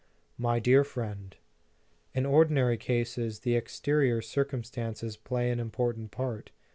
[0.39, 1.37] MY DEAR FRIEND:
[2.15, 6.49] In ordinary cases, the exterior circumstan ces play an important part.